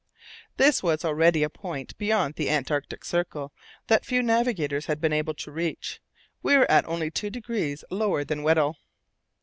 This 0.57 0.81
was 0.81 1.05
already 1.05 1.43
a 1.43 1.49
point 1.51 1.95
beyond 1.99 2.33
the 2.33 2.49
Antarctic 2.49 3.05
Circle 3.05 3.53
that 3.85 4.03
few 4.03 4.23
navigators 4.23 4.87
had 4.87 4.99
been 4.99 5.13
able 5.13 5.35
to 5.35 5.51
reach. 5.51 6.01
We 6.41 6.57
were 6.57 6.71
at 6.71 6.87
only 6.87 7.11
two 7.11 7.29
degrees 7.29 7.83
lower 7.91 8.23
than 8.23 8.41
Weddell. 8.41 8.77